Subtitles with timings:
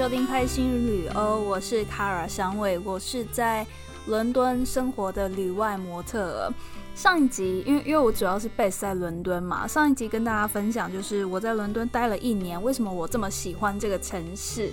[0.00, 3.66] 收听《开心旅欧》，我是卡尔香味，我是在
[4.06, 6.50] 伦敦生活的旅外模特。
[6.94, 14.72] 上一集，因为因为我主要是 base 在伦敦嘛，上一集跟大家分享就是我在伦敦待了一年，为什么我这么喜欢这个城市，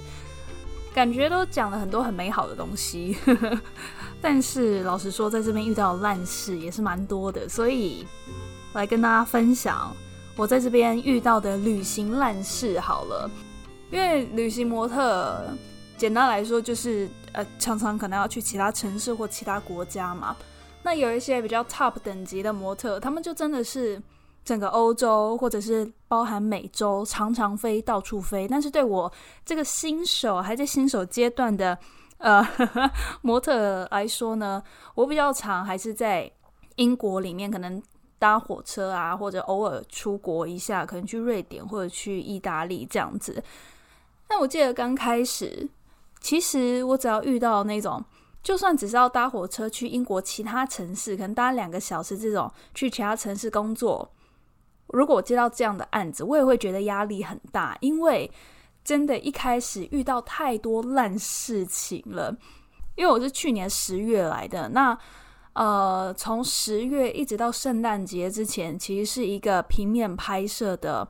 [0.94, 3.18] 感觉都讲了很多很美好的东西。
[4.22, 8.08] 但是老实说，在这边遇到烂事也是蛮多的，所以
[8.72, 9.94] 来跟大家分享
[10.38, 13.30] 我在这边遇到的旅行烂事好了。
[13.90, 15.46] 因为旅行模特，
[15.96, 20.36] 简单来说就是呃，常常可能要去其他城市或其他国家嘛。
[20.84, 24.02] 那有一些比较 top 等级的模特，他们就真的是
[24.44, 28.48] 整个欧洲或者是包含美洲，常常飞，到处飞。
[28.48, 29.12] 但是对我
[29.46, 31.78] 这个新手还在新手阶段的
[32.18, 32.46] 呃
[33.22, 34.62] 模特来说呢，
[34.96, 36.30] 我比较常还是在
[36.76, 37.82] 英国里面，可能
[38.20, 43.44] 搭火车啊，或者偶尔出国一下，可能去瑞典或者去意大利这样子。
[44.30, 45.70] 那我记得刚开始，
[46.20, 48.04] 其实我只要遇到那种，
[48.44, 54.12] 就算只是要搭火车去英国其他城市，可能搭两个小时这种去其他城市工作，
[54.88, 58.30] 如果我接到这样的案子，我也会觉得压力很大，因为
[58.84, 62.36] 真的，一开始遇到太多烂事情了。
[62.96, 64.98] 因为我是去年十月来的，那
[65.54, 71.08] 呃，从十月一直到圣诞节之前，其实是一个平面拍摄的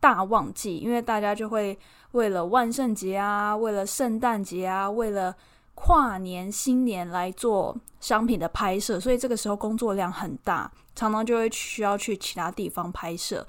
[0.00, 1.78] 大旺季，因为大家就会。
[2.16, 5.36] 为了万圣节啊，为了圣诞节啊，为了
[5.74, 13.46] 跨年新年来做商品的拍摄，所以这个时候工作量很大，常常就会需要去其他地方拍摄。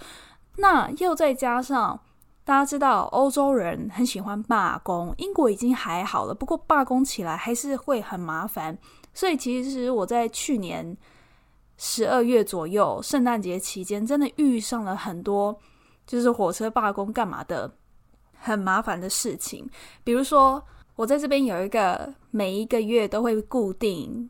[0.57, 1.97] 那又再加上
[2.43, 8.77] 大家知道，欧洲人很喜欢罢工，英国已经还好了，不过罢工起来还是会很麻烦。
[9.13, 10.97] 所以其实我在去年
[11.77, 15.57] 十二月左右，圣诞节期间，真的遇上了很多
[16.05, 17.71] 就是火车罢工干嘛的。
[18.39, 19.69] 很麻烦的事情，
[20.03, 20.63] 比如说
[20.95, 24.29] 我在这边有一个每一个月都会固定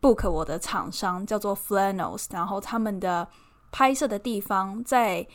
[0.00, 3.28] book 我的厂商叫做 Flannels，然后他们的
[3.70, 5.26] 拍摄的地方在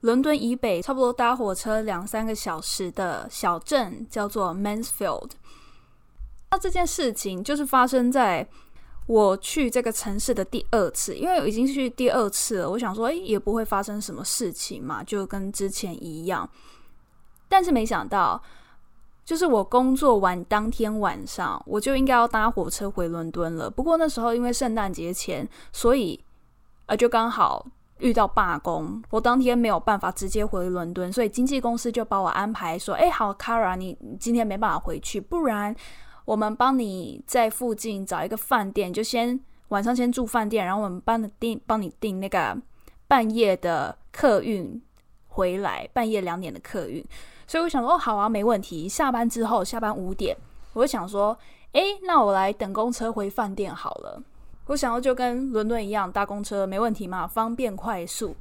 [0.00, 5.30] 伦敦以北，差不多搭火车两三个小时的小镇叫做 Mansfield。
[6.50, 8.48] 那这件事情就是发生在
[9.06, 16.48] 我去这个城市的第二次，因为已经去第二次了，我想说，诶，也不会发生什么事情嘛，就跟之前一样。
[17.52, 18.42] 但是没想到，
[19.26, 23.68] 就是我工作完当天晚上，我就应该要搭火车回伦敦了。
[23.68, 26.18] 不过那时候因为圣诞节前，所以
[26.86, 27.66] 呃就刚好
[27.98, 35.76] 遇到罢工，我当天没有办法直接回伦敦，所以经纪公司就把我安排说：“哎，好，Kara，你今天没办法回去，不然
[36.24, 42.56] 我们帮你在附近找一个饭店，就先晚上先住饭店，然后我们帮你订帮你订那个
[43.06, 44.82] 半夜的客运
[45.28, 47.04] 回来，半夜两点的客运。”
[47.52, 48.88] 所以我想说，哦，好啊，没问题。
[48.88, 50.34] 下班之后，下班五点，
[50.72, 51.36] 我就想说，
[51.72, 54.22] 诶，那我来等公车回饭店好了。
[54.68, 58.34] 我想要就跟伦敦一样搭公车，没问题嘛，方便快速。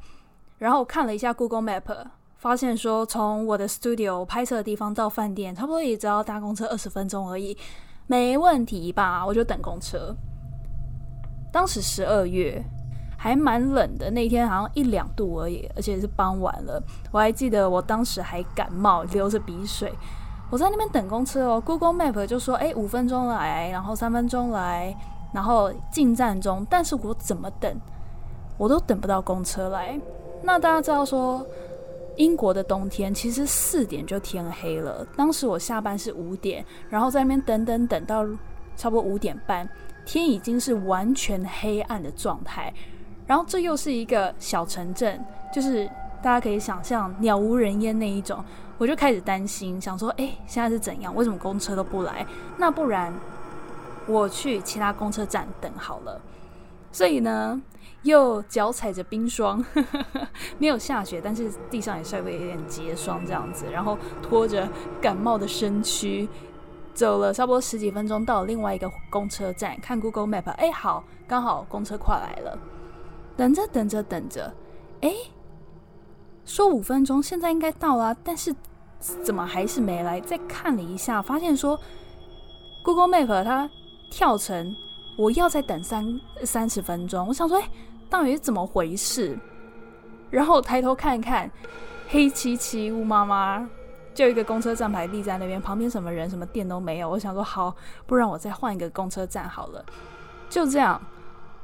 [0.60, 2.06] 然后我看了一下 Google Map，
[2.38, 7.58] 发现说从我的 studio 拍摄的地方到饭店，差不多也只要搭公车二十分钟而已，
[8.08, 9.26] 没问题吧？
[9.26, 10.16] 我就等公车。
[11.52, 12.64] 当时十二月。
[13.24, 16.82] 还蛮冷的，那天好像一两度而已，而且是傍晚了。
[17.12, 19.94] 我还记得我当时还感冒，流着鼻水。
[20.50, 24.98] 我在那边等公车哦，Google Map 就说：“哎，五分钟来，然后三分钟来，
[25.32, 27.72] 然后进站中。”但是我怎么等，
[28.58, 30.02] 我都等不到公车来。
[30.42, 31.46] 那大家知道说，
[32.16, 35.06] 英国的冬天其实四点就天黑了。
[35.16, 38.26] 当时我下班是五点，然后在那边等等等到
[38.76, 39.70] 差不多五点半，
[40.08, 42.74] 天已经是完全黑暗的状态。
[43.32, 45.90] 然后这又是一个小城镇，就是
[46.22, 48.44] 大家可以想象鸟无人烟那一种，
[48.78, 51.16] 我就开始担心，想说，哎，现在是怎样？
[51.16, 52.28] 为什么公车都不来？
[52.58, 53.14] 那不然
[54.06, 56.20] 我去其他公车站等好了。
[56.92, 57.62] 所以呢，
[58.02, 59.64] 又脚踩着冰霜，
[60.60, 64.68] 没有下雪，但是地上也稍微有点结霜这样子，然后拖着
[65.02, 66.28] 感冒的身躯，
[66.94, 72.60] 走了差不多十几分钟，到另外一个公车站，看 Google Map，哎，好，刚好公车快来了。
[73.38, 74.54] 等着等着等着，
[75.02, 75.14] 哎，
[76.46, 78.54] 说五分钟，现在应该到了，但是
[79.24, 80.22] 怎么还是没来？
[80.22, 81.80] 再看了一下，发现说
[82.84, 83.70] Google Map 它
[84.12, 84.76] 跳成
[85.18, 87.28] 我要再等三三十分钟。
[87.28, 87.70] 我想说，哎，
[88.10, 89.38] 到底是怎么回事？
[90.30, 91.50] 然后抬头看看，
[92.10, 93.68] 黑漆漆乌麻麻，
[94.14, 97.10] 就一个公车站牌立在那边，旁边什么人什么店都没有。
[97.10, 97.76] 我想说，好，
[98.06, 99.84] 不然我再换一个公车站好了。
[100.50, 101.02] 就这样。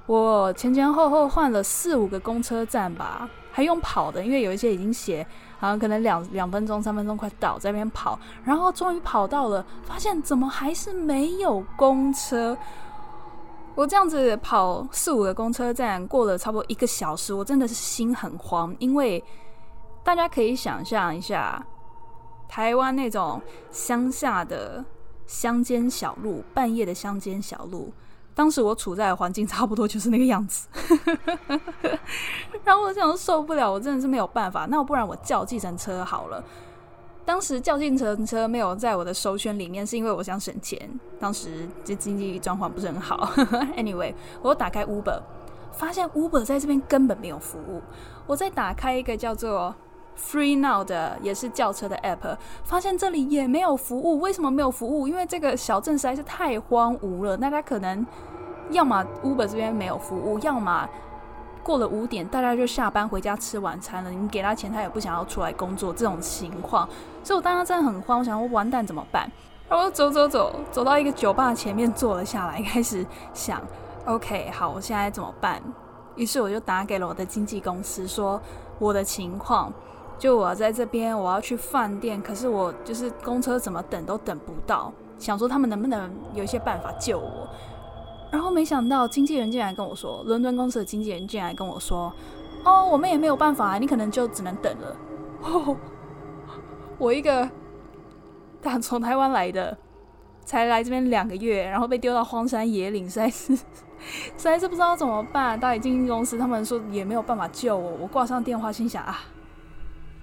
[0.07, 5.25] 我前前后后换了四五个公车站吧，还用跑的，因为有一些已经写
[5.59, 12.57] 好像可能两两分钟、三分钟快到，在那边跑，然后终于跑到了，发现怎么还是没有公车？
[13.75, 19.21] 我这样子跑四五个公车站，过了差不多一个小时，我真的是心很慌，因为
[20.05, 21.61] 大家可以想象一下，
[22.47, 24.85] 台湾那种乡下的
[25.25, 27.91] 乡间小路，半夜的乡间小路。
[28.37, 30.67] 当时我处在的环境 差不多就是那个样子，
[32.63, 36.43] 然后我想受不了，我真的是没有办法，那我不然我叫计程车好了。
[37.25, 40.79] 当时叫计程车没有在我的首选里面，是因为我想省钱。
[41.19, 43.29] 当时这经济状况不是很好。
[43.75, 44.13] Anyway，
[44.43, 45.19] 我打开 Uber，
[45.73, 47.81] 发现 Uber 在这边根本没有服务。
[48.27, 49.75] 我再打开一个叫做
[50.17, 54.19] Free Now 的也是轿车的 App，发现这里也没有服务。
[54.19, 55.07] 为什么没有服务？
[55.07, 57.37] 因为这个小镇实在是太荒芜了。
[57.37, 58.05] 那他可能
[58.71, 60.89] 要么 Uber 这边没有服务，要么
[61.63, 64.09] 过了五点大家就下班回家吃晚餐了。
[64.09, 65.93] 你给他钱，他也不想要出来工作。
[65.93, 66.89] 这种情况，
[67.23, 69.31] 所以我当时真的很慌，我想说完蛋怎么办？
[69.69, 73.61] 然后走走走，走到一个酒吧前面坐了下来， 开始想
[74.05, 75.61] ：OK，好，我现在怎么办？
[76.15, 78.41] 于是我就打给了我的经纪公司，说
[78.79, 79.71] 我的情况。
[80.17, 87.47] 就我在这边，我要去饭店，可是我就是公车怎么等都等不到，想说他们能不能有一些办法救我。
[88.31, 92.11] 然后没想到经纪人竟然跟我说，伦敦公司的经纪人竟然跟我说
[92.65, 94.95] ：“哦，我们也没有办法，你可能就只能等了。”
[96.97, 97.47] 我一个
[98.61, 99.77] 打从台湾来的，
[100.43, 103.63] 才来这边两个月，然后被丢到荒山野岭，实在是实
[104.35, 105.57] 在是不知道怎么办。
[105.59, 109.19] 到底经纪公司他们说也没有办法救我，我挂上电话，心想啊。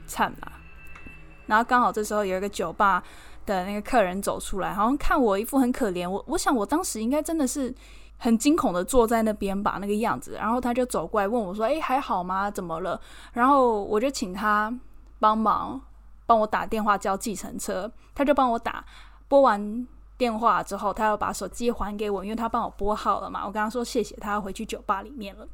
[0.07, 0.53] 惨了，
[1.47, 3.03] 然后刚好这时候有一个酒吧
[3.47, 7.75] 的那个客人走出来，好像看我一副很可怜，我我想我当时应该真的是
[8.17, 12.51] 很惊恐的坐在那边吧那个样子，然后他就走过来问我说：“哎，还好吗？
[12.51, 13.01] 怎么了？”
[13.35, 14.73] 然后我就请他
[15.19, 15.81] 帮忙
[16.27, 18.85] 帮我打电话叫计程车，他就帮我打，
[19.29, 19.87] 拨完
[20.17, 23.45] 电话之后，他要把手机还给我，因为他帮我拨号了嘛。
[23.45, 25.47] 我跟他说谢谢，他要回去酒吧里面了，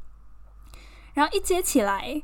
[1.14, 2.22] 然后一接起来。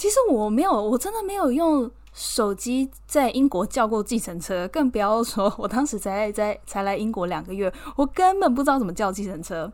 [0.00, 9.70] 其实我没有，我真的没有用手机在英国叫过计程车，更不要说我当时才在才来英国两个月，我根本不知道怎么叫计程车。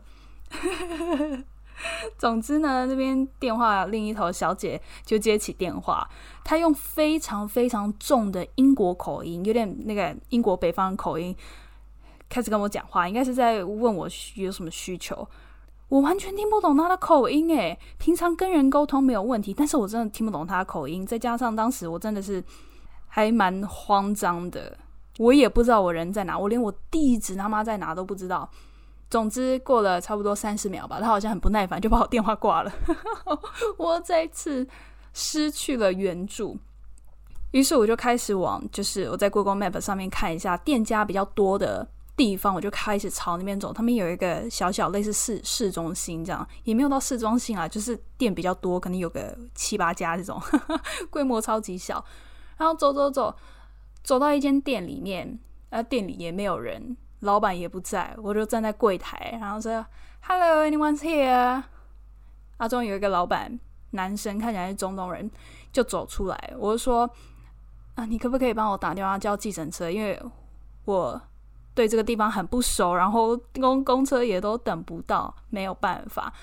[2.19, 6.05] 总之呢，那边电话另一头小姐就接起电话，
[6.43, 11.33] 她用非常非常重的英国口音，有点那个英国北方口音，
[12.27, 15.25] 开始跟我讲话，应该是在问我有什么需求。
[15.89, 21.05] 我完全听不懂他的口音诶，平常跟人沟通没有问题，但是我真的听不懂他的口音。
[21.05, 22.43] 再加上当时我真的是
[23.07, 24.77] 还蛮慌张的，
[25.17, 28.49] 我也不知道我人在哪，我连我地址他妈在哪都不知道。
[29.09, 32.73] 总之过了差不多三十秒吧，他好像很不耐烦，就把我电话挂了。
[33.77, 34.67] 我再次
[35.13, 36.57] 失去了援助，
[37.51, 41.87] 于是我就开始往就是我在 Google Map 上面看一下店家比较多的。
[42.17, 50.41] 地方我就开始朝那边走，他们有一个小小类似市市中心这样，也没有到市中心啊，就是店比较多，可能有个七八家这种，
[51.11, 52.03] 规模超级小。
[52.57, 53.35] 然后走走走，
[54.01, 55.37] 走到一间店里面，
[55.69, 59.85] 呃，店里也没有人，老板也不在，我就站在柜台，然后说
[60.21, 61.61] ：“Hello，anyone's here？”
[62.57, 63.59] 啊，终于有一个老板，
[63.91, 65.29] 男生，看起来是中东人，
[65.71, 67.07] 就走出来，我就说
[67.93, 69.91] ：“啊，你可不可以帮我打电话叫计程车？
[69.91, 70.19] 因为
[70.85, 71.21] 我。”
[71.77, 76.33] 对这个地方很不熟，然后公公车也都等不到，没有办法。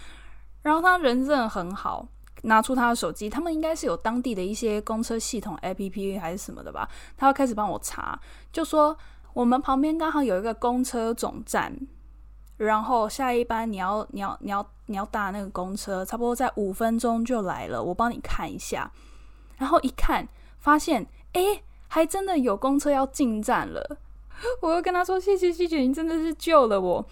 [0.63, 2.07] 然后他人真的很好，
[2.43, 6.89] 拿出他的手机，他们应该是有当地的一些公车系统 APP 还是什么的吧。
[7.17, 8.17] 他要开始帮我查，
[8.53, 8.97] 就说
[9.33, 11.77] 我们旁边刚好有一个公车总站，
[12.57, 18.89] 然后下一班你要你要你要你要搭那个公车，差不多在五分钟就来了，我帮你看一下。
[19.59, 20.29] 然后一看，
[20.61, 23.99] 发现哎，还真的有公车要进站了。
[24.61, 27.07] 我又跟他说：“谢谢谢谢，你真的是救了我。”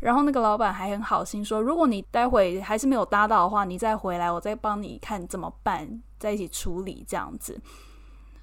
[0.00, 7.60] 然后那个老板还很好心说：“如果你待会还是没有搭到的话，你再回来，我再帮你看怎么办，在一起处理这样子。”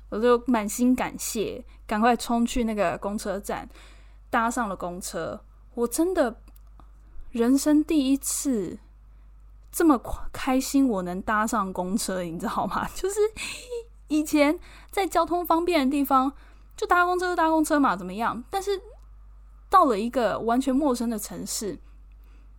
[0.10, 3.67] 我就满心感谢，赶快冲去那个公车站，
[4.29, 5.41] 搭上了公车。
[5.74, 6.41] 我真的
[7.31, 8.77] 人生第一次
[9.72, 10.00] 这么
[10.31, 12.88] 开心，我能搭上公车，你知道吗？
[12.96, 13.15] 就是
[14.07, 14.57] 以前
[14.91, 16.31] 在交通方便的地方。
[16.77, 18.41] 就搭公车就，搭公车嘛，怎么样？
[18.50, 18.79] 但是
[19.69, 21.77] 到了一个完全陌生的城市，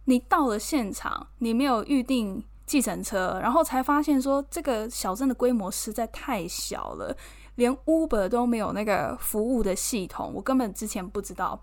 [0.05, 7.17] 你到了现场，你没有预定计程车，然后才发现说这个小镇的规模实在太小了，
[7.55, 11.59] 连 Uber 都没有那个服务的系统，我根本之前不知道。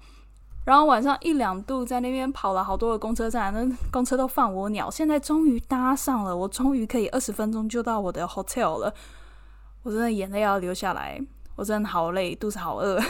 [0.64, 4.90] 然后晚上一两度在那边跑了好多个公车站，那公车都放我鸟。
[4.90, 8.92] 现在终于搭上了，我终于可以二十分钟就到我的 hotel 了。
[9.84, 11.22] 我真的眼泪要流下来，
[11.56, 13.00] 我真的好累，肚子好饿。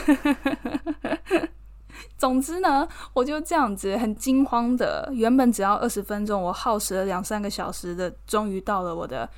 [2.18, 9.28] 总之呢，我就这样子很惊慌的，原本只要二十分钟，我耗时了两三个小时的，终于到了我的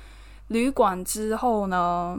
[0.47, 2.17] 旅馆之后呢，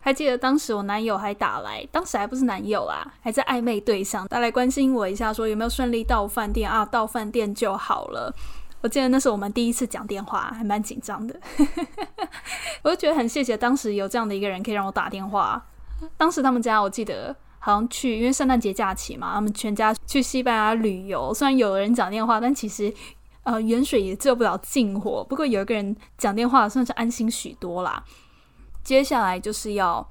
[0.00, 6.84] 还记得当时我男友还打来，当时还不是男友啦，还在暧昧对象，他来关心我一下，说有没有顺利到饭店啊？
[6.84, 8.34] 到饭店就好了。
[8.80, 11.38] 我记得那是我们第一次讲电话，还蛮紧张的。
[12.82, 15.66] 我就觉得很谢谢当时有这样的一个人可以让我打电话。
[16.16, 17.34] 当时他们家我记得。
[17.60, 21.34] 好像去，因为圣诞节假期嘛，他们全家去西班牙旅游。
[21.34, 22.90] 虽然有人讲电话，但其实
[23.42, 25.26] 呃远水也救不了近火。
[25.28, 28.02] 不过有一个人讲电话，算是安心许多啦。
[28.84, 30.08] 接下来就是要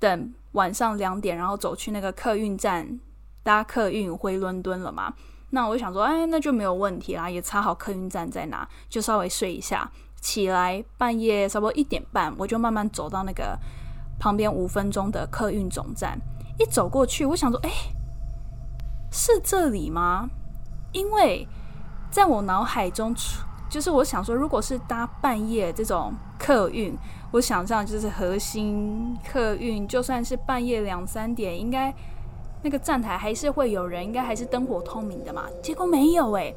[0.00, 2.98] 等晚上两点，然后走去那个客运站
[3.42, 5.12] 搭客运回伦敦了嘛。
[5.50, 9.88] 那我就想说，哎，那就没有问题啦，也查好客运站在哪，就稍微睡一下。
[10.22, 13.58] 起来半夜差不多一点半，我就慢慢走到那个
[14.22, 16.16] 旁边五分钟的客运总站。
[16.56, 17.70] 一走过去，我想说，哎，
[19.10, 20.30] 是这里吗？
[20.92, 21.48] 因为
[22.08, 23.12] 在我脑海中，
[23.68, 26.96] 就是我想说，如果是搭半夜这种客运，
[27.32, 31.92] 我想象就是核心客运，就算是半夜两三点，应该
[32.62, 35.46] 那个站台还是会有人，应该还是灯火通明的嘛。
[35.60, 36.54] 结果没有哎，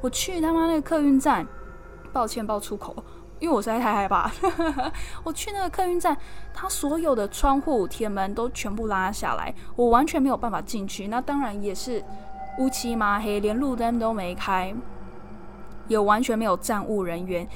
[0.00, 1.44] 我去他妈那个客运站，
[2.12, 2.94] 抱歉爆粗口。
[3.40, 4.30] 因为我实在太害怕，
[5.22, 6.16] 我去那个客运站，
[6.52, 11.08] 它所有的窗户、铁门都全部拉下来，我完全没有办法进去。
[11.08, 12.02] 那当然也是
[12.58, 14.74] 乌漆麻黑，连路灯都没开，
[15.86, 17.46] 有完全没有站务人员，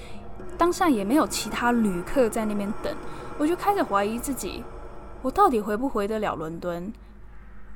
[0.56, 2.94] 当下也没有其他旅客在那边等，
[3.38, 4.62] 我就开始怀疑自己，
[5.22, 6.92] 我到底回不回得了伦敦？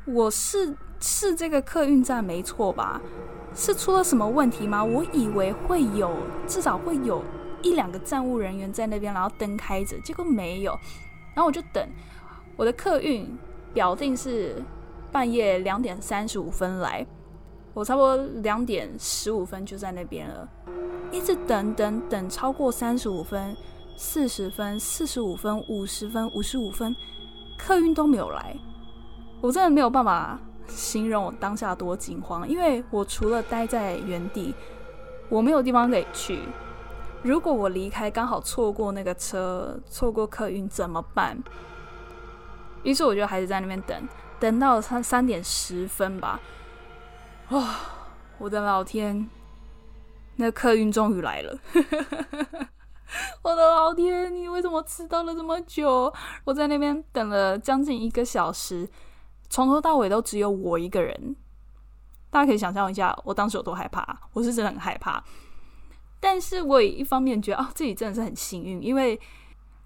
[0.05, 3.01] 我是是这个客运站没错吧？
[3.57, 4.85] 是出了什么问题吗？
[4.85, 6.15] 我以为会有，
[6.47, 7.23] 至少会有。
[7.67, 10.71] 一两个站务人员在那边，然后灯开着，结果没有。
[11.35, 11.85] 然后我就等
[12.57, 13.29] 我的客运
[13.75, 14.63] 表定是
[15.11, 17.05] 半夜两点三十五分来，
[17.75, 20.49] 我差不多两点十五分就在那边了，
[21.11, 23.57] 一直等等等超过三十五分、
[23.97, 26.95] 四十分、四十五分、五十分、五十五分，
[27.59, 28.57] 客运都没有来。
[29.41, 34.55] 我真的没有办法形容我当下多惊慌，因为我除了待在原地，
[35.29, 36.39] 我没有地方可以去。
[37.23, 41.37] 如果我离开，刚好错过那个车，错过客运怎么办？
[42.83, 44.09] 于是我就还是在那边等，
[44.39, 46.41] 等到三三点十分吧。
[47.51, 47.77] 哇，
[48.39, 49.29] 我的老天，
[50.37, 51.59] 那客运终于来了！
[53.43, 56.13] 我的老天，你为什么迟到了这么久？
[56.45, 58.89] 我在那边等了将近一个小时，
[59.49, 61.35] 从头到尾都只有我一个人。
[62.31, 64.17] 大家可以想象一下，我当时有多害怕。
[64.33, 65.25] 我是真的很害怕。
[66.29, 69.19] 但是我也一方面觉得啊，自己真的是很幸运，因为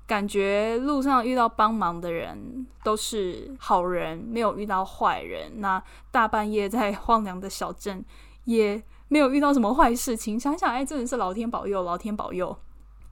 [0.07, 5.61] 感觉路上遇到帮忙的人都是好人，没有遇到坏人。
[5.61, 8.03] 那大半夜在荒凉的小镇，
[8.45, 10.41] 也没有遇到什么坏事情。
[10.41, 12.57] 想想，哎，真的是老天保佑，老天保佑。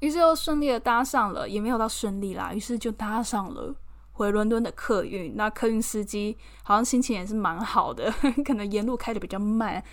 [0.00, 2.54] 于是又顺利的搭上了，也没有到顺利啦。
[2.54, 3.74] 于是就搭上了
[4.12, 5.36] 回伦敦的客运。
[5.36, 8.10] 那客运司机好像心情也是蛮好的，
[8.42, 9.84] 可能沿路开的比较慢，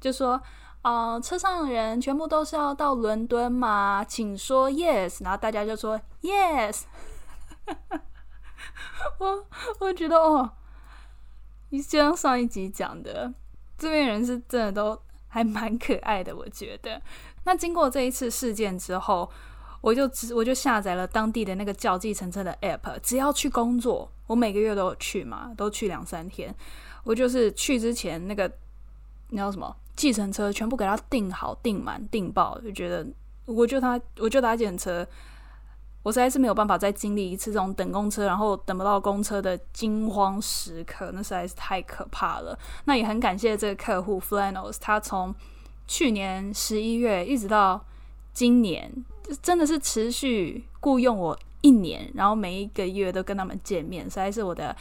[0.00, 0.40] 就说。
[0.84, 4.04] 呃，车上的人全部都是要到伦敦吗？
[4.06, 6.82] 请说 yes，然后大家就说 yes。
[9.18, 9.46] 我
[9.80, 10.52] 我觉得哦，
[11.70, 13.32] 就像上一集讲的，
[13.78, 16.36] 这边人是真的都还蛮可爱的。
[16.36, 17.00] 我觉得，
[17.44, 19.30] 那经过这一次事件之后，
[19.80, 26.54] 我就只我就下载了当地的那个叫计程车的 app，只要去工作，我每个月都有去嘛，都去两三天。
[27.04, 28.46] 我就是去之前那个，
[29.30, 29.74] 你知道什么？
[29.96, 33.06] 计程车全部给他订好、订满、订爆，就觉得
[33.46, 35.06] 我就他，我就打计程车，
[36.02, 42.58] 我实在是没有办法再经历一次这种等公车，然后等不到公车的惊慌时刻，那实在是太可怕了。
[42.86, 45.34] 那也很感谢这个客户 Flannels，他从
[45.86, 47.84] 去年十一月一直到
[48.32, 48.92] 今年，
[49.42, 54.74] 真的是持续雇佣我一年，然后每一个月都跟他们见面，实在是我的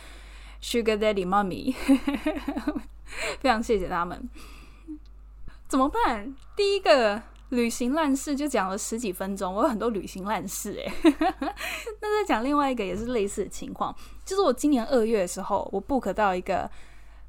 [0.62, 1.76] Sugar Daddy Mommy，
[3.40, 4.30] 非常谢谢他们。
[5.74, 6.36] 怎么办？
[6.56, 10.94] 第一个旅行烂事就讲了十几分钟，我有很多旅行烂事诶。
[12.00, 13.92] 那再讲另外一个也是类似的情况，
[14.24, 16.70] 就是我今年二月的时候，我 book 到一个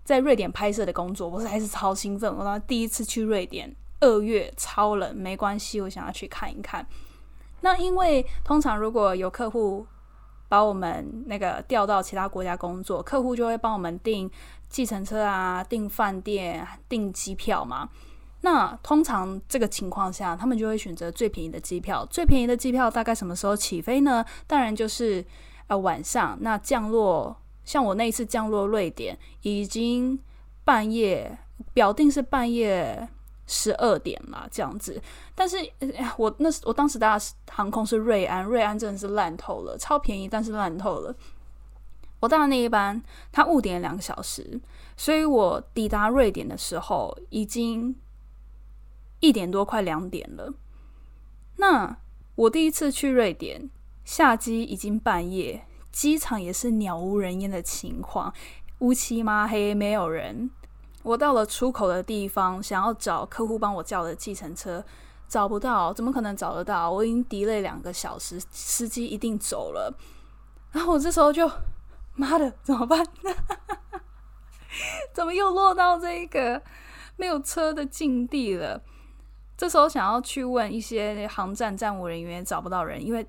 [0.04, 2.30] 在瑞典拍摄的工作，我是还是超兴奋。
[2.36, 6.86] 我第一次去瑞典，二月超冷，没关系，我想要去看一看。
[7.62, 9.86] 那因为通常如果有客户
[10.50, 14.30] 把我们那个调到其他国家工作，客户就会帮我们订
[14.68, 17.88] 计程车啊、订饭店、订机票嘛。
[18.44, 22.04] 那通常这个情况下，他们就会选择最便宜的机票。
[22.10, 24.22] 最便宜的机票大概什么时候起飞呢？
[24.46, 25.24] 当然就是
[25.66, 27.34] 呃晚上，那降落
[27.64, 30.18] 像我那一次降落瑞典已经
[30.62, 31.38] 半夜，
[31.72, 33.08] 表定是半夜
[33.46, 35.00] 十二点嘛这样子，
[35.34, 35.56] 但是
[36.18, 41.16] 我那我当时搭的航空是瑞安，瑞安真的是烂透了，超便宜，但是烂透了。
[42.20, 44.60] 我搭的那一班，它误点两个小时，
[44.98, 47.94] 所以我抵达瑞典的时候已经
[49.26, 50.54] 一点多，快两点了。
[51.56, 51.96] 那
[52.34, 53.70] 我第一次去瑞典，
[54.04, 58.32] 下机已经半夜，机场也是鸟无人烟的情况，
[58.80, 60.50] 乌漆嘛黑，没有人。
[61.02, 64.84] 我到了出口的地方，想要找客户帮我叫的计程车，
[65.28, 66.90] 找不到，怎么可能找得到？
[66.90, 69.96] 我已经等了两个小时，司机一定走了。
[70.72, 71.50] 然后我这时候就。
[72.16, 73.04] 妈的，怎么办？
[75.12, 76.62] 怎么又落到这个
[77.16, 78.80] 没有车的境地了？
[79.56, 83.26] 这时候想要去问一些航站站务人员也，找不到人，因为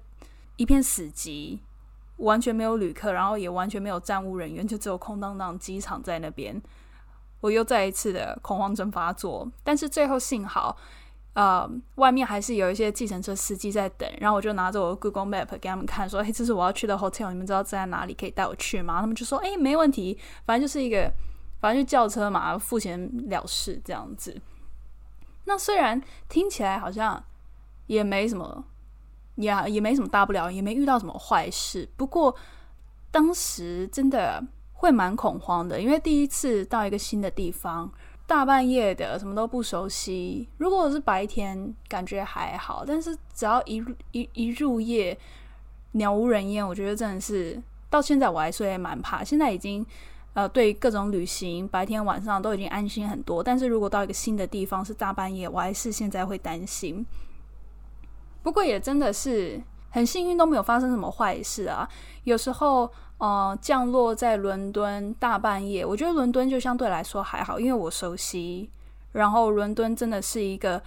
[0.55, 1.59] 一片死寂，
[2.17, 6.61] 完全没有旅客，然后也完全没有站务人员，就只有空荡荡机场在那边。
[7.41, 10.75] 我又再一次的恐慌症发作，但是最后幸好。
[11.33, 21.11] 呃，外面还是有一些计程车司机在等，然后我就拿着我的 Google Map 给他们看，说：“嘿，这是我要去的 hotel，你们知道在哪里，可以带我去吗？”他们就说：“哎，没问题，反正就是一个，
[21.59, 24.41] 反正就叫车嘛，付钱了事这样子。”
[25.45, 27.23] 那虽然听起来好像
[27.87, 28.65] 也没什么，
[29.35, 32.35] 也也没什么大不了，也没遇到什么坏事，不过
[33.09, 37.91] 当时真的会蛮恐慌的，因为第一次到一个新的地方。
[38.27, 40.49] 大半夜的，什么都不熟悉。
[40.57, 45.15] 如果是白天，感觉还好；但是只要一一一入夜，
[45.91, 49.23] 鸟无人烟，我觉得真的是到现在我还是蛮怕。
[49.23, 49.85] 现在已经
[50.35, 53.41] 呃，对各种旅行，白天晚上都已经安心很多。
[53.43, 57.03] 但是如果到一个新的地方是大半夜，我还是现在会担心。
[58.43, 61.89] 不过也真的是很幸运，都没有发生什么坏事啊。
[62.25, 62.87] 有时候。
[63.17, 68.69] 呃，降落在伦敦大半夜，我觉得伦敦就相对来说还好，因为我熟悉。
[69.13, 70.83] 然后伦敦真的是一个，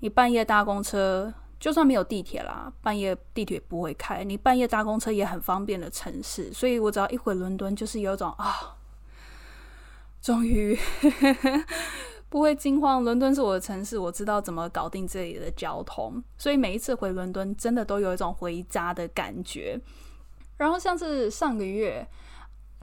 [0.00, 6.50] 你半夜搭公车，就算没有地铁啦，半夜地铁不会开，你半夜搭公车也很方便的城市。
[6.54, 8.76] 所以我只要一回伦敦， 就是有种啊，
[10.22, 10.76] 终于
[12.30, 13.04] 不会惊慌。
[13.04, 19.78] 伦敦是我的城市，我知道怎么搞定这里的交通，所以每一次回伦敦，真的都有一种回家的感觉。
[20.56, 22.08] 然后像是上个月，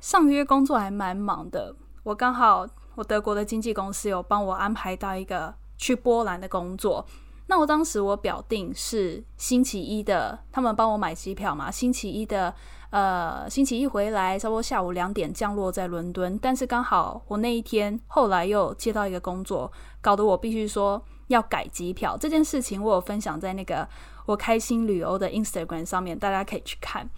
[0.02, 1.76] 上个月工作还蛮忙的。
[2.04, 7.04] 我刚好我德国的经纪公司有帮我安排到一个去波兰的工作。
[7.50, 11.72] 那我当时我表定是星期一的，他们帮我买机票嘛。
[11.72, 12.54] 星期一的，
[12.90, 16.38] 呃，星期一回来，差不多下午两点降落在伦敦。
[16.40, 22.18] 但是刚好我那一天后来又接到一个工作，搞得我必须说要改机票。
[22.18, 23.88] 这件事情我有分享在那个
[24.26, 27.10] 我开心旅游的 Instagram 上面，大家可以去看。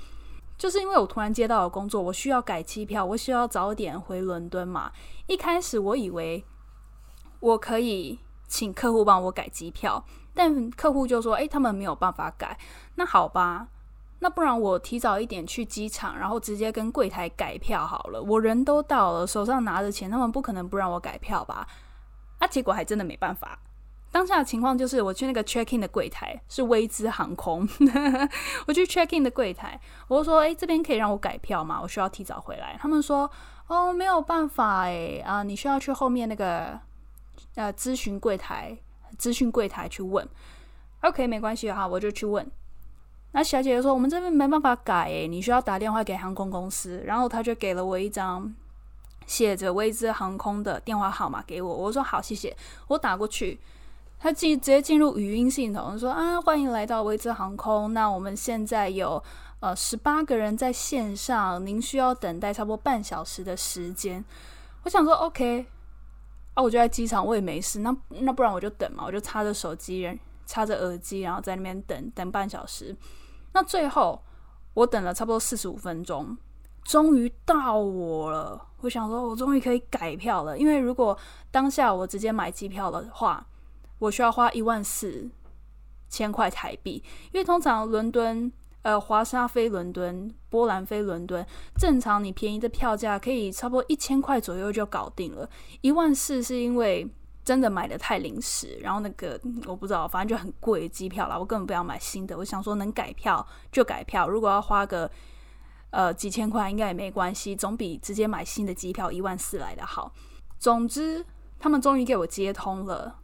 [0.59, 4.91] 就是因为我突然接到了工作，我需要改机票，我需要早点回伦敦嘛。
[5.25, 6.43] 一开始我以为
[7.39, 12.57] 我可以请客户帮我改机票，但客户就说：“诶，他们没有办法改。”
[12.95, 13.67] 那好吧，
[14.19, 18.21] 那不然我提早一点去机场，然后直接跟柜台改票好了。
[18.21, 21.67] 我人都到了，手上拿着钱，他们不可能不让我改票吧？
[22.39, 23.59] 啊，结果还真的没办法。
[24.11, 27.67] 当下情况就是，我去那个 check in 的柜台是威兹航空，
[28.65, 31.79] 我去 check in 的柜台，我就说：“哎，这边可以让我改票吗？
[31.79, 33.29] 我需要提早回来。”他们说
[33.67, 36.79] ：“哦，没有办法，哎，啊，你需要去后面那个
[37.55, 38.77] 呃咨询柜台，
[39.17, 40.27] 咨询柜台去问。
[41.01, 42.49] ”OK，没关系哈，我就去问。
[43.31, 48.53] 那小姐姐说：“我们这边没办法改，哎，你需要打电话给航空公司。”然后他就给了我一张
[49.27, 51.75] 写着威兹航空的电话号码给我。
[51.75, 52.55] 我说：“好，谢谢。”
[52.89, 53.59] 我打过去。
[54.21, 57.93] 他进直接进入语音系统，说啊，欢迎来到维兹航空。
[57.93, 59.23] 那我们现在有
[59.61, 64.25] 呃十八个人在线上，您需要等待差不多半小时的时间。
[64.83, 65.67] 我想说，OK，
[66.53, 67.79] 啊，我就在机场，我也没事。
[67.79, 72.95] 那那不然我就等嘛，我就插着手机，插着耳机，然后在那边等等半小时。
[73.53, 74.21] 那最后
[74.73, 76.37] 我等了差不多四十五分钟，
[76.83, 78.67] 终于到我了。
[78.81, 81.17] 我想说，我终于可以改票了，因为如果
[81.51, 83.45] 当下我直接买机票的话。
[83.99, 85.29] 我需要花一万四
[86.07, 88.49] 千块台币，因为通常伦敦、
[88.89, 91.45] 呃华沙飞伦敦、波兰飞伦敦，
[91.77, 95.47] 正常你便宜的票价可以差不多一千块左右就搞定了。
[95.81, 97.07] 一万四是因为
[97.45, 102.35] 真的买的太临时，然后那个我不知道，反正就很贵机票啦，我根本不要买新的。
[102.35, 105.09] 我想说能改票就改票，如果要花个
[105.91, 110.11] 呃几千块应该也没关系，总比直接买新的机票一万四来的好。
[110.57, 111.23] 总之，
[111.59, 113.19] 他们终于给我接通了。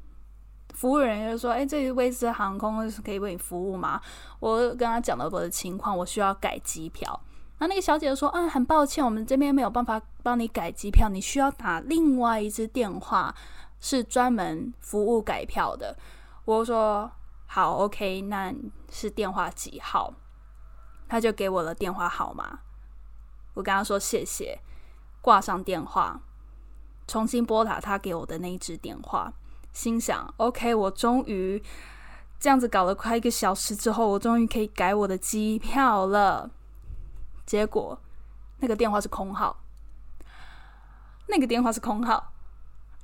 [0.75, 3.99] 服务人员就说：“哎，这位是航空，可以为你服务吗？”
[4.39, 7.19] 我跟他讲了我的情况，我需要改机票。
[7.59, 13.33] 那那个小姐说：“嗯，很抱歉，我们这边没有办法帮你改机票，你需要打另外一支电话，
[13.79, 15.97] 是专门服务改票的。”
[16.43, 17.09] 我说
[17.47, 18.53] ：“好，OK，那
[18.91, 20.13] 是电话几号？”
[21.07, 22.59] 他就给我了电话号码。
[23.53, 24.59] 我跟他说谢谢，
[25.21, 26.19] 挂上电话，
[27.07, 29.31] 重新拨打他给我的那一支电话，
[29.75, 31.61] 心想：“OK，我终于
[32.39, 36.49] 这样子搞了快一个小时之后，我终于可以改我的机票了。”
[37.45, 37.99] 结果，
[38.59, 39.57] 那个电话是空号。
[41.27, 42.31] 那个电话是空号，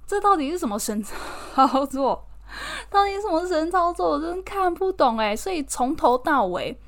[0.07, 2.27] 这到底是什么神操作？
[2.89, 4.11] 到底什么神操作？
[4.11, 5.35] 我真看不懂哎！
[5.35, 6.79] 所以从头到尾，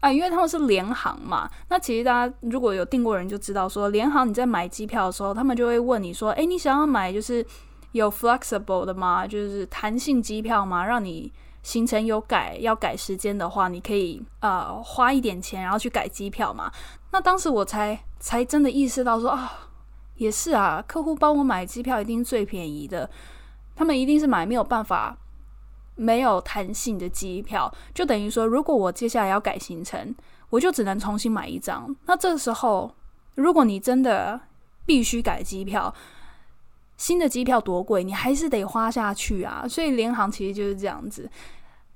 [0.00, 7.44] 啊，因为他们是联航嘛，那其实大家如果有订过人就知道，说联航你在买机票的时候，他们就会问你说：“哎，你想要买就是
[7.92, 9.26] 有 flexible 的吗？
[9.26, 10.84] 就是弹性机票吗？
[10.84, 16.72] 让你。”行程有改，要改时间的话，你可以呃花一点钱，然后去改机票嘛。
[17.10, 19.68] 那当时我才才真的意识到说啊，
[20.14, 23.10] 也是啊，客户帮我买机票一定最便宜的，
[23.74, 25.18] 他们一定是买没有办法
[25.96, 30.14] 没有弹性的机票，就等于说，如果我接下来要改行程，
[30.48, 31.94] 我就只能重新买一张。
[32.06, 32.94] 那这个时候，
[33.34, 34.40] 如果你真的
[34.86, 35.92] 必须改机票，
[36.98, 39.64] 新的机票多贵，你还是得花下去啊！
[39.66, 41.30] 所以联航其实就是这样子，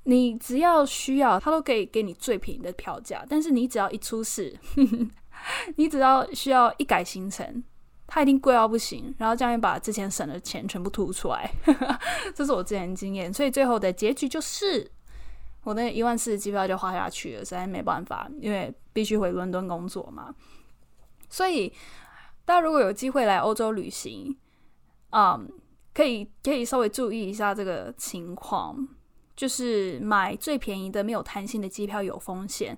[0.05, 3.27] 你只要需要，他都可以给你最便宜的票价。
[3.29, 4.57] 但是你只要一出事，
[5.77, 7.63] 你只要需要一改行程，
[8.07, 11.51] 它一定贵到不行，然后这样把之前省的钱全部吐出来。
[12.33, 14.89] 这是我之前经验，所以最后的结局就是
[15.65, 20.33] 我那一万四的机票就花下去了，实在没办法，因为必须回伦敦工作嘛。
[21.29, 21.73] 所以
[22.45, 24.37] 大家如果有机会来欧洲旅行，
[25.13, 25.49] 嗯，
[25.95, 28.89] 可以可以稍微注意一下这个情况，
[29.37, 32.77] 就是买最便宜的没有弹性的机票有风险。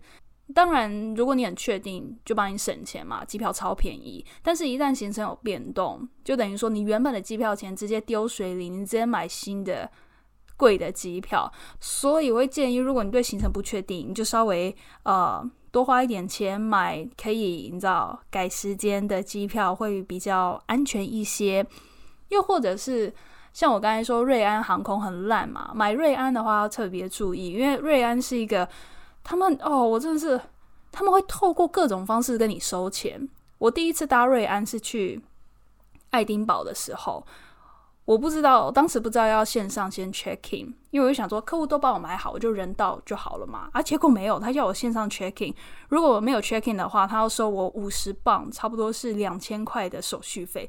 [0.53, 4.23] 当然，如果你很确定，就帮你省钱嘛，机票超便宜。
[4.43, 9.91] 但是，一旦行程有变动，就等于说你原本的机票钱直接丢水里，你直接买新的
[10.59, 11.51] 贵的机票。
[11.81, 21.67] 所以，我会建议，如果你对行程不确定，你就稍微呃多花一点钱买可以你知道改时间的机票，会比较安全一些。
[22.29, 23.13] 又或者是
[23.53, 28.69] 像我刚才说，瑞安航空很烂嘛，买瑞安的话要特别注意，因为瑞安是一个
[29.23, 30.41] 他们哦，我真的是
[30.91, 33.29] 他们会透过各种方式跟你收钱。
[33.59, 35.23] 我第一次搭瑞安是去
[36.11, 37.25] 爱丁堡的时候，
[38.05, 43.69] 我不知道当时不知道要线上先 check in，因为我就想说客户都帮我买好，我就人到就好了嘛。
[43.73, 45.55] 啊，结果没有，他叫我线上 check in，
[45.89, 50.69] 如果我没有 check in 的话，他要收我五十磅，差不多是两千块的手续费。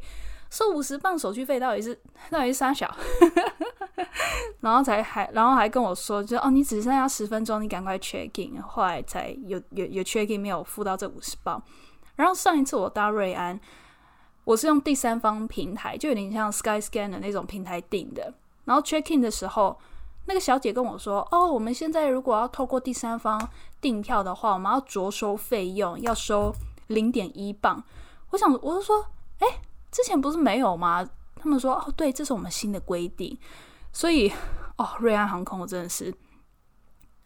[0.55, 1.93] 收五十磅手续费到底是
[2.29, 2.89] 到底是三小，
[4.61, 11.61] 然后才还然后还跟我说，就哦你只剩下十分钟，你赶快 check in，后来才有有有 check in 没有付到这五十磅。
[12.15, 13.59] 然后上一次我搭瑞安，
[14.45, 18.33] 我是用第三方平台，就有点像 Skyscan 的那种平台订的。
[18.63, 19.77] 然后 check in 的时候，
[20.23, 23.49] 那个小姐跟我说，哦我们现在如果要透过第三方
[23.81, 26.55] 订票的话，我们要着收费用，要收
[26.87, 27.83] 零点一磅。
[28.29, 29.07] 我想我就说，
[29.39, 29.47] 哎。
[29.95, 31.07] 之前不是没有吗？
[31.37, 33.37] 他们说哦，对，这是我们新的规定。
[33.93, 34.29] 所以
[34.75, 36.13] 哦，瑞安航空真的是，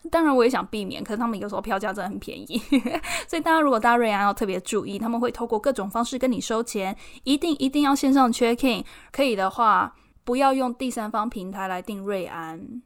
[0.08, 2.62] 当然我也想避免，可是他们有时候票价真的很便宜。
[3.26, 8.84] 所以大家如果搭瑞安要特别注意，他们会透过各种方式跟你收钱，一定一定要线上 check in。
[9.10, 12.80] 可以的话，不要用第三方平台来订瑞安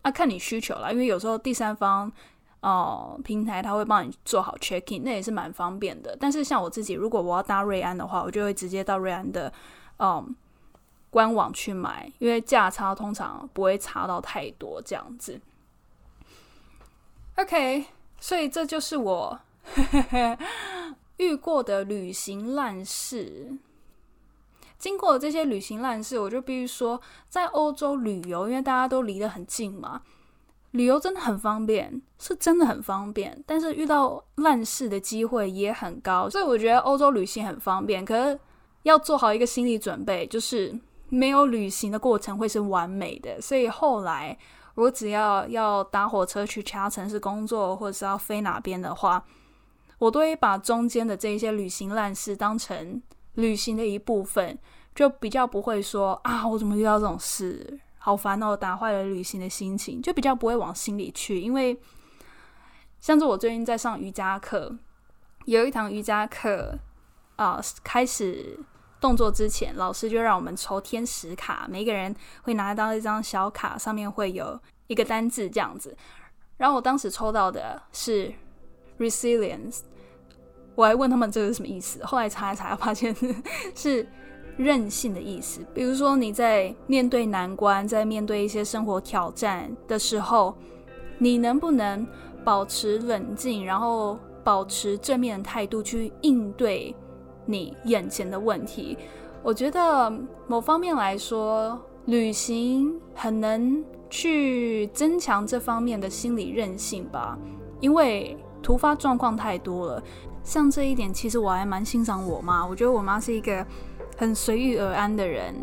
[0.00, 2.10] 啊，看你需求了，因为有时候第三方。
[2.60, 6.16] 哦，平台它会帮你做好 check in，那也是蛮方便的。
[6.20, 9.50] 但是像我自己，如果我要搭瑞安的话，我就会直接到瑞安的
[9.98, 10.36] 嗯
[11.08, 15.40] 官网去买，因为价差通常不会差到太多这样子。
[17.36, 17.86] OK，
[18.20, 19.40] 所以这就是我
[21.16, 23.56] 遇过的旅行烂事。
[24.78, 30.02] 经过这些旅行烂事，我就必须说，在欧洲旅游，因为大家都离得很近嘛。
[30.72, 38.38] 旅游真的很方便，是真的很方便，但是遇到烂事的机会也很高，所以我觉得欧洲旅行很方便，可是
[38.84, 40.78] 要做好一个心理准备，就是
[41.08, 43.40] 没有旅行的过程会是完美的。
[43.40, 44.38] 所以后来
[44.76, 49.24] 我只要要搭火车去其他城市工作，或者是要飞哪边的话，
[49.98, 53.02] 我都会把中间的这一些旅行烂事当成
[53.34, 54.56] 旅行的一部分，
[54.94, 57.80] 就比较不会说啊，我怎么遇到这种事。
[58.02, 61.38] 好烦哦，打坏了旅行的心情，就比较不会往心里去。
[61.38, 61.78] 因为
[62.98, 64.74] 像是我最近在上瑜伽课，
[65.44, 66.78] 有一堂瑜伽课
[67.36, 68.58] 啊，开始
[69.00, 75.94] 动作之前，老师就让我们抽天使卡，每个人会拿到一张小卡，上面会有一个单字这样子。
[76.56, 78.32] 然后我当时抽到的是
[78.98, 79.80] resilience，
[80.74, 83.14] 我还问他们这个是什么意思，后来查一查，发现
[83.76, 84.06] 是
[84.60, 85.60] 韧性的意思。
[85.72, 90.54] 比如说你在面对难关，在面对一些生活挑战的时候，
[91.18, 92.06] 你能不能
[92.44, 96.94] 保持冷静，然后保持正面的态度去应对
[97.46, 98.96] 你眼前的问题？
[99.42, 100.12] 我觉得
[100.46, 103.82] 某方面来说，旅行很能。
[104.12, 107.38] 去增强这方面的心理韧性吧，
[107.78, 110.02] 因为突发状况太多了。
[110.42, 112.66] 像这一点，其实我还蛮欣赏我妈。
[112.66, 113.64] 我觉得我妈是一个
[114.20, 115.54] 很随遇而安的人。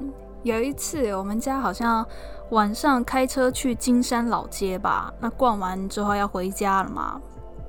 [0.41, 2.03] 有一次，我们家好像
[2.49, 7.21] 晚上开车去金山老街吧，那逛完之后要回家了嘛，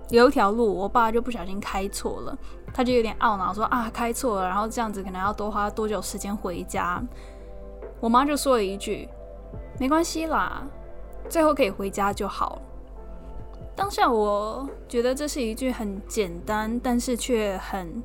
[0.09, 2.39] 有一条路，我爸就不小心开错了，
[2.73, 7.03] 他就有点懊恼说啊，开错了，然后这样子可能要多花多久时间回家。
[8.01, 9.07] 我妈就说了一句。
[9.79, 10.63] 没关系啦，
[11.29, 12.63] 最后可以回家就好。
[13.77, 18.03] 当下我觉得这是一句很简单，但是却很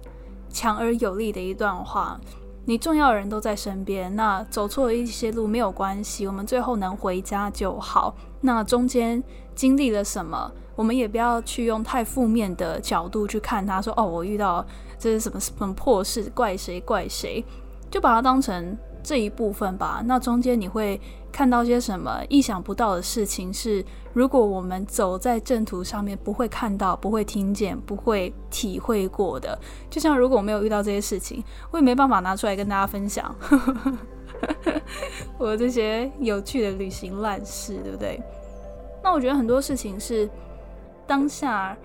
[0.50, 2.20] 强而有力的一段话。
[2.66, 8.16] 你重要的人都在身边，那走错了一些路没有关系，我们最后能回家就好。
[8.42, 9.24] 那中间
[9.54, 14.66] 经历了什么，我们也不要去用太负面的角度去看他，说哦，我遇到
[14.98, 17.44] 这是什么什么破事，怪谁怪谁，
[17.92, 18.78] 就把它当成。
[19.06, 20.98] 这一部分吧，那中间你会
[21.34, 23.52] 看到些什么意想不到的事情？
[23.52, 29.58] 是如果我们走在正途上面，不会看到、不会听见、不会体会过的。
[29.90, 33.36] 就像如果我没有遇到这些事情，我也没办法拿出来跟大家分享
[35.40, 38.22] 我这些有趣的旅行烂事，对不对？
[39.04, 40.30] 那我觉得很多事情是
[41.08, 41.76] 当下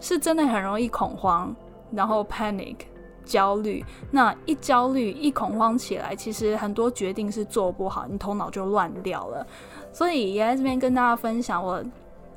[0.00, 1.54] 是真的很容易恐慌，
[1.92, 2.76] 然后 panic。
[3.24, 9.46] 焦虑，那一焦虑一恐慌起来，其实很多决定是做不好，你头脑就乱掉了。
[9.92, 11.84] 所以也在这边跟大家分享，我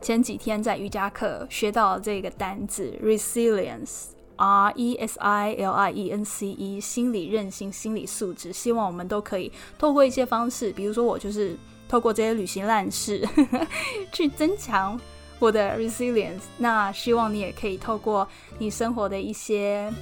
[0.02, 8.52] 前几天在瑜伽课学到这个单字 resilience，r e s i l i e n c e，心理韧性、心理素质。
[8.52, 11.56] 希望我们都可以透过一些方式，比如说我就是
[11.88, 13.26] 透过这些旅行烂事
[14.12, 15.00] 去增强
[15.40, 16.42] 我的 resilience。
[16.58, 19.94] 那希望你也可以透过你生活的一些。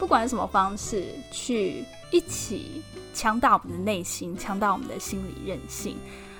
[0.00, 2.82] 不管什么方式，去一起
[3.12, 5.98] 强大我们的内心，强大我们的心理韧性。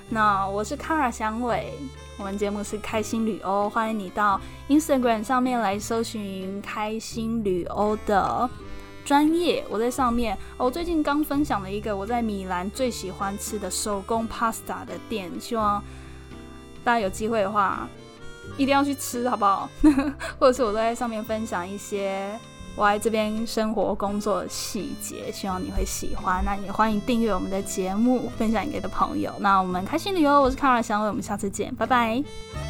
[0.08, 1.74] 那我是卡尔香伟，
[2.16, 8.48] 我们节目是开心旅欧，欢迎你到 Instagram 上面来搜寻开心旅欧的
[9.04, 9.62] 专业。
[9.68, 15.84] 我在上面，我最近刚分享了一个我在米兰最喜欢吃的手工 pasta 的店，希望
[16.82, 17.86] 大家有机会的话
[18.56, 19.68] 一定要去吃，好不好？
[20.40, 22.40] 或者是我都在上面分享一些。
[22.80, 26.42] 我爱这边生活工作细节，希望你会喜欢。
[26.46, 29.30] 那也欢迎订阅我们的节目，分享给你的朋友。
[29.38, 32.69] 那我们开心旅游，我是卡尔香，我们下次见，拜拜。